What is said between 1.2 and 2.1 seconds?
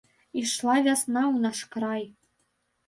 ў наш край.